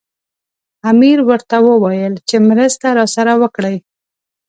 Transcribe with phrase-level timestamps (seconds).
[0.91, 3.75] امیر ورته وویل چې مرسته راسره وکړي.